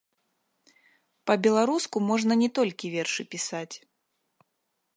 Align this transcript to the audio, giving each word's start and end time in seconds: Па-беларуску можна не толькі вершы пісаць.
Па-беларуску 1.31 1.97
можна 2.09 2.33
не 2.43 2.49
толькі 2.57 2.91
вершы 2.97 3.21
пісаць. 3.35 3.75